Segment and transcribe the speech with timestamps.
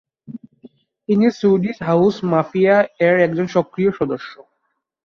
[1.09, 2.75] তিনি Swedish House Mafia
[2.99, 4.31] এর একজন সক্রিয় সদস্য।